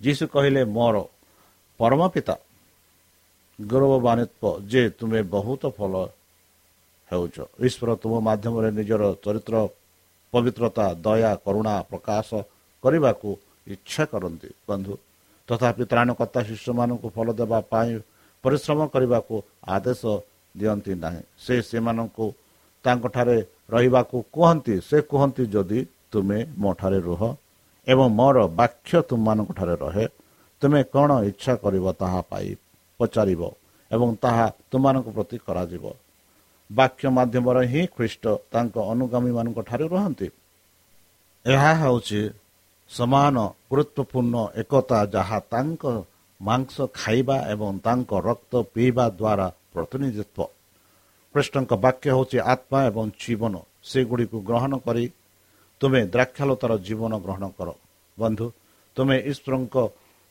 ଯୀଶୁ 0.00 0.24
କହିଲେ 0.34 0.62
ମୋର 0.76 0.96
ପରମ 1.80 2.00
ପିତା 2.14 2.36
ଗୌରବାନ୍ୱିତ 3.58 4.42
ଯେ 4.72 4.82
ତୁମେ 4.98 5.20
ବହୁତ 5.34 5.62
ଫଳ 5.76 5.92
ହେଉଛ। 7.10 7.36
ଈଶ୍ୱର 7.66 7.90
ତୁମ 8.02 8.12
ମାଧ୍ୟମରେ 8.28 8.68
ନିଜର 8.78 9.02
ଚରିତ୍ର 9.24 9.54
ପବିତ୍ରତା 10.32 10.86
ଦୟା 11.04 11.32
କରୁଣା 11.44 11.74
ପ୍ରକାଶ 11.90 12.28
କରିବାକୁ 12.84 13.28
ଇଚ୍ଛା 13.74 14.04
କରନ୍ତି। 14.12 14.50
ବନ୍ଧୁ 14.68 14.94
ତଥାପି 15.48 15.82
ତ୍ରାଣକର୍ତ୍ତା 15.90 16.40
ଶିଶୁମାନଙ୍କୁ 16.48 17.08
ଫଳ 17.14 17.26
ଦେବା 17.40 17.58
ପାଇଁ 17.72 17.92
ପରିଶ୍ରମ 18.44 18.80
କରିବାକୁ 18.94 19.34
ଆଦେଶ 19.76 20.02
ଦିଅନ୍ତି 20.54 20.92
ନାହିଁ। 21.04 21.22
ସେ 21.44 21.54
ସେମାନଙ୍କୁ 21.68 22.26
ତାଙ୍କଠାରେ 22.84 23.38
ରହିବାକୁ 23.74 24.16
କୁହନ୍ତି 24.34 24.74
ସେ 24.88 24.96
କୁହନ୍ତି 25.10 25.44
ଯଦି 25.54 25.80
ତୁମେ 26.12 26.38
ମୋ 26.60 26.70
ଠାରେ 26.80 26.98
ରୁହ 27.08 27.22
ଏବଂ 27.86 28.06
ମୋର 28.18 28.36
ବାକ୍ୟ 28.60 28.92
ତୁମମାନଙ୍କଠାରେ 29.08 29.74
ରହେ 29.84 30.06
ତୁମେ 30.62 30.80
କ'ଣ 30.94 31.10
ଇଚ୍ଛା 31.30 31.52
କରିବ 31.62 31.86
ତାହା 32.00 32.20
ପାଇ 32.30 32.48
ପଚାରିବ 33.00 33.42
ଏବଂ 33.90 34.08
ତାହା 34.22 34.46
ତୁମମାନଙ୍କ 34.70 35.08
ପ୍ରତି 35.16 35.36
କରାଯିବ। 35.46 35.84
ବାକ୍ୟ 36.70 37.04
ମାଧ୍ୟମରେ 37.16 37.62
ହିଁ 37.72 37.82
ଖ୍ରୀଷ୍ଟ 37.94 38.24
ତାଙ୍କ 38.52 38.76
ଅନୁଗାମୀମାନଙ୍କ 38.92 39.58
ଠାରେ 39.68 39.86
ରୁହନ୍ତି। 39.92 40.28
ଏହା 41.44 41.72
ହେଉଛି 41.82 42.20
ସମାନ 42.90 43.36
ଗୁରୁତ୍ୱପୂର୍ଣ୍ଣ 43.70 44.34
ଏକତା 44.60 44.98
ଯାହା 45.14 45.38
ତାଙ୍କ 45.52 45.84
ମାଂସ 46.42 46.74
ଖାଇବା 46.98 47.36
ଏବଂ 47.54 47.72
ତାଙ୍କ 47.86 48.10
ରକ୍ତ 48.28 48.52
ପିଇବା 48.74 49.06
ଦ୍ୱାରା 49.20 49.46
ପ୍ରତିନିଧିତ୍ୱ। 49.72 50.50
କୃଷ୍ଣଙ୍କ 51.34 51.72
ବାକ୍ୟ 51.84 52.06
ହେଉଛି 52.14 52.38
ଆତ୍ମା 52.52 52.78
ଏବଂ 52.90 53.04
ଜୀବନ। 53.22 53.54
ସେଗୁଡ଼ିକୁ 53.90 54.38
ଗ୍ରହଣ 54.48 54.72
କରି 54.86 55.04
ତୁମେ 55.80 56.00
ଦ୍ରାକ୍ଷାଲତାର 56.14 56.72
ଜୀବନ 56.86 57.12
ଗ୍ରହଣ 57.24 57.44
କର। 57.58 57.68
ବନ୍ଧୁ 58.18 58.46
ତୁମେ 58.96 59.16
ଈଶ୍ୱରଙ୍କ 59.30 59.76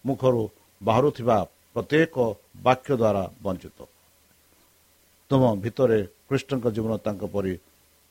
ମୁଖରୁ 0.05 0.43
ବାହାରୁଥିବା 0.81 1.37
ପ୍ରତ୍ୟେକ 1.73 2.15
ବାକ୍ୟ 2.65 2.91
ଦ୍ୱାରା 3.01 3.23
ବଞ୍ଚିତ। 3.43 3.79
ତୁମ 5.31 5.43
ଭିତରେ 5.63 5.99
କୃଷ୍ଣଙ୍କ 6.27 6.65
ଜୀବନ 6.75 6.93
ତାଙ୍କ 7.05 7.23
ପରି 7.33 7.53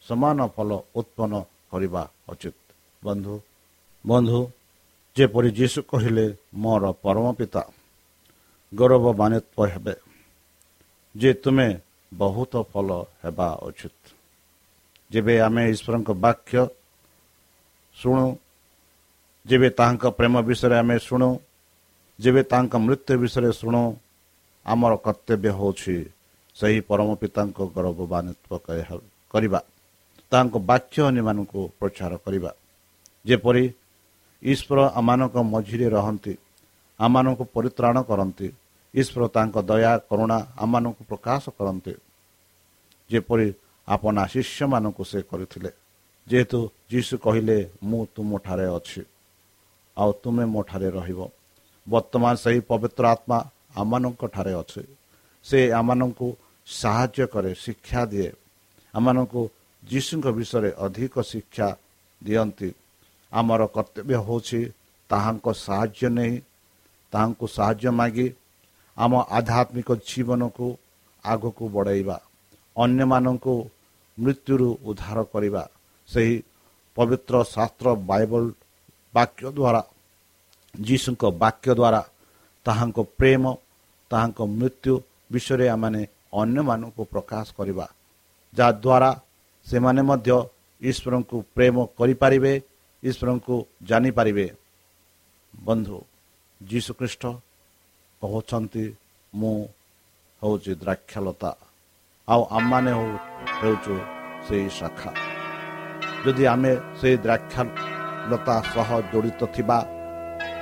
ସମାନ 0.07 0.39
ଫଳ 0.55 0.71
ଉତ୍ପନ୍ନ 0.99 1.35
କରିବା 1.71 2.03
ଉଚିତ। 2.33 2.57
ବନ୍ଧୁ 3.03 3.35
ବନ୍ଧୁ 4.05 4.41
ଯେପରି 5.17 5.51
ଯୀଶୁ 5.59 5.81
କହିଲେ 5.91 6.27
ମୋର 6.55 6.85
ପରମ 7.05 7.27
ପିତା 7.39 7.63
ଗୌରବମାନିତ୍ୱ 8.79 9.71
ହେବେ। 9.73 9.95
ଯେ 11.17 11.31
ତୁମେ 11.43 11.69
ବହୁତ 12.13 12.53
ଫଳ 12.73 12.89
ହେବା 13.23 13.49
ଉଚିତ। 13.67 14.01
ଯେବେ 15.11 15.35
ଆମେ 15.47 15.63
ଈଶ୍ୱରଙ୍କ 15.73 16.11
ବାକ୍ୟ 16.25 16.59
ଶୁଣୁ 17.97 18.25
ଯେବେ 19.47 19.69
ତାହାଙ୍କ 19.79 20.05
ପ୍ରେମ 20.19 20.35
ବିଷୟରେ 20.49 20.77
ଆମେ 20.83 20.97
ଶୁଣୁ 21.07 21.29
ଯେବେ 22.19 22.43
ତାଙ୍କ 22.43 22.73
ମୃତ୍ୟୁ 22.87 23.15
ବିଷୟରେ 23.23 23.51
ଶୁଣୁ 23.61 23.83
ଆମର 24.67 24.93
କର୍ତ୍ତବ୍ୟ 25.05 25.51
ହେଉଛି 25.59 25.97
ସେହି 26.57 26.81
ପରମ 26.89 27.09
ପିତାଙ୍କ 27.21 27.59
ଗୌରବାନ୍ୱିତ 27.75 28.51
କରିବା। 29.31 29.61
ତାଙ୍କ 30.31 30.55
ବାକ୍ୟ 30.71 30.97
ଅନ୍ୟମାନଙ୍କୁ 31.09 31.61
ପ୍ରଚାର 31.79 32.13
କରିବା। 32.25 32.51
ଯେପରି 33.27 33.65
ଈଶ୍ୱର 34.43 34.79
ଆମମାନଙ୍କ 34.99 35.37
ମଝିରେ 35.53 35.87
ରହନ୍ତି 35.97 36.35
ଆମମାନଙ୍କୁ 37.01 37.45
ପରିତ୍ରାଣ 37.55 37.97
କରନ୍ତି 38.03 38.49
ଈଶ୍ୱର 38.95 39.29
ତାଙ୍କ 39.29 39.57
ଦୟା 39.63 39.99
କରୁଣା 39.99 40.47
ଆମମାନଙ୍କୁ 40.59 41.05
ପ୍ରକାଶ 41.09 41.51
କରନ୍ତି। 41.51 41.95
ଯେପରି 43.11 43.55
ଆପଣା 43.89 44.27
ଶିଷ୍ୟମାନଙ୍କୁ 44.27 45.05
ସେ 45.05 45.23
କରିଥିଲେ। 45.23 45.71
ଯେହେତୁ 46.29 46.71
ଯୀଶୁ 46.91 47.19
କହିଲେ 47.19 47.71
ମୁଁ 47.83 48.07
ତୁମଠାରେ 48.15 48.67
ଅଛି। 48.67 49.03
ଆଉ 49.99 50.13
ତୁମେ 50.13 50.45
ମୋ 50.45 50.63
ଠାରେ 50.63 50.91
ରହିବ। 50.91 51.29
ବର୍ତ୍ତମାନ 51.89 52.35
ସେହି 52.35 52.61
ପବିତ୍ର 52.61 53.05
ଆତ୍ମା 53.07 53.39
ଆମମାନଙ୍କ 53.77 54.27
ଠାରେ 54.27 54.53
ଅଛି। 54.55 54.83
ସେ 55.45 55.73
ଆମମାନଙ୍କୁ 55.73 56.37
ସାହାଯ୍ୟ 56.67 57.27
କରେ 57.27 57.55
ଶିକ୍ଷା 57.55 58.05
ଦିଏ। 58.07 58.33
ଆମମାନଙ୍କୁ 58.95 59.51
ଯୀଶୁଙ୍କ 59.89 60.27
ବିଷୟରେ 60.27 60.71
ଅଧିକ 60.79 61.21
ଶିକ୍ଷା 61.21 61.77
ଦିଅନ୍ତି। 62.25 62.75
ଆମର 63.33 63.67
କର୍ତ୍ତବ୍ୟ 63.67 64.15
ହେଉଛି 64.15 64.71
ତାହାଙ୍କ 65.09 65.53
ସାହାଯ୍ୟ 65.53 66.09
ନେଇ 66.09 66.41
ତାହାଙ୍କୁ 67.13 67.47
ସାହାଯ୍ୟ 67.47 67.91
ମାଗି 67.91 68.33
ଆମ 69.03 69.13
ଆଧ୍ୟାତ୍ମିକ 69.39 69.89
ଜୀବନକୁ 70.09 70.67
ଆଗକୁ 71.25 71.65
ବଢ଼ାଇବା 71.75 72.17
ଅନ୍ୟମାନଙ୍କୁ 72.77 73.55
ମୃତ୍ୟୁରୁ 74.19 74.69
ଉଦ୍ଧାର 74.89 75.19
କରିବା 75.33 75.63
ସେହି 76.09 76.37
ପବିତ୍ର 76.97 77.35
ଶାସ୍ତ୍ର 77.55 77.89
ବାଇବଲ 78.11 78.45
ବାକ୍ୟ 79.15 79.45
ଦ୍ୱାରା 79.57 79.83
ଯୀଶୁଙ୍କ 80.75 81.23
ବାକ୍ୟ 81.43 81.71
ଦ୍ୱାରା 81.79 82.03
ତାହାଙ୍କ 82.67 82.99
ପ୍ରେମ 83.19 83.45
ତାହାଙ୍କ 84.11 84.39
ମୃତ୍ୟୁ 84.59 84.95
ବିଷୟରେ 85.33 85.67
ଆମମାନେ 85.75 86.03
ଅନ୍ୟମାନଙ୍କୁ 86.41 87.03
ପ୍ରକାଶ 87.13 87.47
କରିବା। 87.59 87.87
ଯାହାଦ୍ୱାରା 88.53 89.11
ସେମାନେ 89.67 90.03
ମଧ୍ୟ 90.11 90.31
ଈଶ୍ୱରଙ୍କୁ 90.83 91.37
ପ୍ରେମ 91.57 91.77
କରିପାରିବେ 91.99 92.53
ଈଶ୍ୱରଙ୍କୁ 93.03 93.55
ଜାଣିପାରିବେ। 93.89 94.47
ବନ୍ଧୁ 95.55 95.97
ଯୀଶୁଖ୍ରୀଷ୍ଟ 96.61 97.25
କହୁଛନ୍ତି 98.23 98.85
ମୁଁ 99.33 99.57
ହେଉଛି 100.43 100.73
ଦ୍ରାକ୍ଷଲତା। 100.83 101.51
ଆଉ 102.29 102.43
ଆମମାନେ 102.57 102.93
ହେଉଛୁ 103.61 103.95
ସେଇ 104.47 104.67
ଶାଖା। 104.79 105.11
ଯଦି 106.25 106.45
ଆମେ 106.55 106.73
ସେଇ 107.01 107.17
ଦ୍ରାକ୍ଷଲତା 107.25 108.57
ସହ 108.73 108.89
ଜଡ଼ିତ 109.13 109.41
ଥିବା 109.55 109.79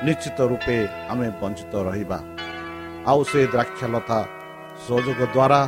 ନିଶ୍ଚିତ 0.07 0.39
ରୂପେ 0.51 0.77
ଆମେ 1.13 1.29
ବଞ୍ଚିତ 1.41 1.75
ରହିବା। 1.89 2.19
ଆଉ 3.11 3.21
ସେ 3.31 3.41
ଦ୍ରାକ୍ଷଲତା 3.55 4.19
ସହଯୋଗ 4.87 5.21
ଦ୍ୱାରା 5.35 5.61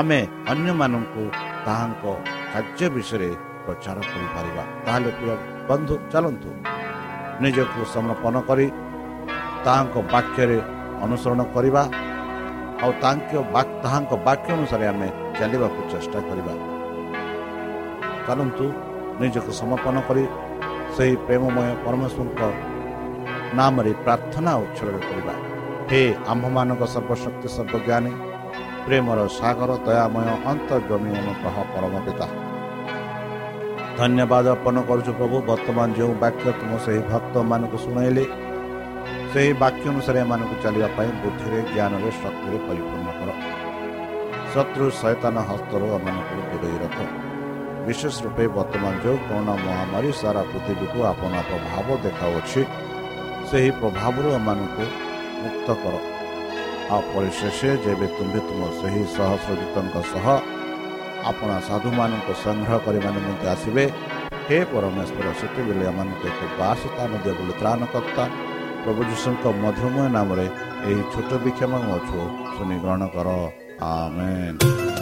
ଆମେ 0.00 0.20
ଅନ୍ୟମାନଙ୍କୁ 0.52 1.24
ତାହାଙ୍କ 1.66 2.04
କାର୍ଯ୍ୟ 2.52 2.86
ବିଷୟରେ 2.94 3.30
ପ୍ରଚାର 3.64 3.98
କରିପାରିବା। 4.10 4.64
ତାହେଲେ 4.84 5.10
ପ୍ରିୟ 5.18 5.34
ବନ୍ଧୁ 5.68 5.94
ଚାଲନ୍ତୁ। 6.12 6.50
ନିଜକୁ 7.42 7.80
ସମର୍ପଣ 7.94 8.34
କରି 8.48 8.66
ତାହାଙ୍କ 9.64 9.94
ବାକ୍ୟରେ 10.14 10.58
ଅନୁସରଣ 11.04 11.40
କରିବା 11.54 11.82
ଆଉ 12.82 12.92
ତାଙ୍କ 13.02 13.30
ତାହାଙ୍କ 13.84 14.12
ବାକ୍ୟ 14.26 14.48
ଅନୁସାରେ 14.56 14.84
ଆମେ 14.92 15.08
ଚାଲିବାକୁ 15.38 15.80
ଚେଷ୍ଟା 15.92 16.18
କରିବା। 16.28 16.54
ଚାଲନ୍ତୁ 18.26 18.66
ନିଜକୁ 19.20 19.50
ସମର୍ପଣ 19.60 19.96
କରି 20.08 20.24
ସେହି 20.94 21.14
ପ୍ରେମମୟ 21.26 21.68
ପରମେଶ୍ୱରଙ୍କ 21.84 22.42
ନାମରେ 23.58 23.92
ପ୍ରାର୍ଥନା 24.04 24.52
ଉତ୍ସର୍ଗ 24.64 24.96
କରିବା। 25.08 25.34
ହେ 25.90 26.02
ଆମ୍ଭମାନଙ୍କ 26.32 26.82
ସର୍ବଶକ୍ତି 26.94 27.48
ସର୍ବଜ୍ଞାନୀ 27.56 28.12
ପ୍ରେମର 28.86 29.18
ସାଗର 29.38 29.70
ଦୟାମୟ 29.86 30.28
ଅନ୍ତର୍ଜମୀ 30.52 31.10
ଅନୁଗ୍ରହ 31.20 31.56
ପରମ 31.74 31.94
ପିତା 32.06 32.26
ଧନ୍ୟବାଦ 33.98 34.44
ଅର୍ପଣ 34.54 34.76
କରୁଛୁ 34.88 35.10
ପ୍ରଭୁ 35.18 35.36
ବର୍ତ୍ତମାନ 35.50 35.88
ଯେଉଁ 35.98 36.12
ବାକ୍ୟ 36.24 36.46
ତୁମ 36.60 36.72
ସେହି 36.84 37.00
ଭକ୍ତମାନଙ୍କୁ 37.10 37.78
ଶୁଣାଇଲେ 37.84 38.24
ସେହି 39.34 39.52
ବାକ୍ୟ 39.62 39.84
ଅନୁସାରେ 39.90 40.18
ଏମାନଙ୍କୁ 40.24 40.56
ଚାଲିବା 40.64 40.88
ପାଇଁ 40.96 41.10
ବୁଦ୍ଧିରେ 41.22 41.58
ଜ୍ଞାନରେ 41.74 42.10
ଶକ୍ତିରେ 42.22 42.58
ପରିପୂର୍ଣ୍ଣ 42.66 43.08
କର। 43.18 43.30
ଶତ୍ରୁ 44.52 44.84
ସୈତାନ 45.00 45.36
ହସ୍ତରୁ 45.48 45.86
ଏମାନଙ୍କୁ 45.96 46.36
ଦୂରେଇ 46.50 46.76
ରଖ। 46.82 46.98
ବିଶେଷ 47.86 48.14
ରୂପେ 48.24 48.44
ବର୍ତ୍ତମାନ 48.56 48.94
ଯେଉଁ 49.04 49.18
କରୋନା 49.26 49.54
ମହାମାରୀ 49.64 50.10
ସାରା 50.20 50.42
ପୃଥିବୀକୁ 50.50 50.98
ଆପଣ 51.10 51.32
ପ୍ରଭାବ 51.48 51.86
ଦେଖାଉଅଛି 52.04 52.62
ସେହି 53.48 53.70
ପ୍ରଭାବରୁ 53.80 54.28
ଏମାନଙ୍କୁ 54.38 54.84
ମୁକ୍ତ 55.42 55.68
କର। 55.82 55.94
ଆଉ 56.94 57.02
ପରିଶେଷ 57.12 57.58
ଯେବେ 57.84 58.06
ତୁମ୍ଭେ 58.16 58.40
ତୁମ 58.48 58.60
ସେହି 58.80 59.02
ସହସ୍ରଜିତଙ୍କ 59.16 59.96
ସହ 60.12 60.26
ଆପଣ 61.30 61.50
ସାଧୁମାନଙ୍କୁ 61.68 62.32
ସଂଗ୍ରହ 62.44 62.78
କରିବା 62.86 63.10
ନିମନ୍ତେ 63.16 63.46
ଆସିବେ 63.54 63.84
ହେ 64.46 64.58
ପରମେଶ୍ୱର 64.72 65.26
ସେତେବେଳେ 65.40 65.84
ଏମାନଙ୍କୁ 65.90 66.24
ଏକ 66.30 66.40
ବାସ 66.60 66.80
ସ୍ଥାନ 66.92 67.10
ଦିଅ 67.24 67.34
ବୋଲି 67.38 67.54
ତ୍ରାଣକର୍ତ୍ତା 67.60 68.24
ପ୍ରଭୁ 68.84 69.02
ଯୀଶୁଙ୍କ 69.10 69.44
ମଧୁମୟ 69.62 70.06
ନାମରେ 70.16 70.46
ଏହି 70.88 71.02
ଛୋଟ 71.12 71.30
ବିକ୍ଷମ 71.44 71.72
ଅଛୁ 71.96 72.18
ଶୁଣି 72.54 72.76
ଗ୍ରହଣ 72.82 73.02
କର। 73.14 73.28
ଆମେନ୍। 73.92 74.93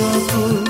sapı 0.00 0.69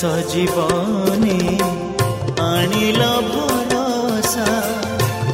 ସଜୀବନେ 0.00 1.38
ଆଣିଲ 2.44 3.08
ଭରସା 3.26 4.46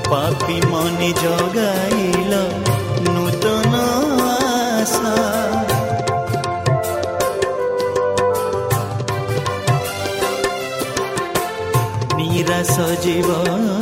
ପାପି 0.08 0.56
ମନେ 0.72 1.10
ଜଗାଇଲ 1.20 2.40
ନୂତନ 3.06 3.82
ଆଶା 4.30 5.14
ନିରାଶ 12.18 12.76
ଜୀବନେ 13.04 13.75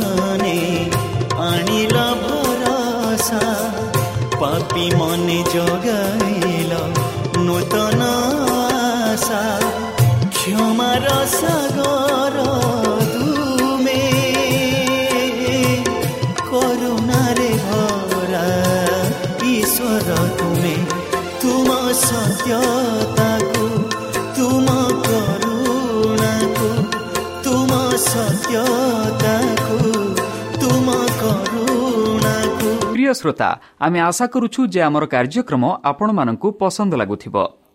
ପ୍ରିୟ 32.93 33.13
ଶ୍ରୋତା 33.19 33.49
ଆମେ 33.85 33.99
ଆଶା 33.99 34.25
କରୁଛୁ 34.33 34.61
ଯେ 34.73 34.81
ଆମର 34.81 35.03
କାର୍ଯ୍ୟକ୍ରମ 35.05 35.63
ଆପଣମାନଙ୍କୁ 35.83 36.47
ପସନ୍ଦ 36.59 36.93
ଲାଗୁଥିବ। 37.01 37.64